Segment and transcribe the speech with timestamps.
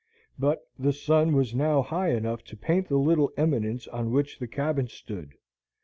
[0.39, 4.47] But the sun was now high enough to paint the little eminence on which the
[4.47, 5.33] cabin stood.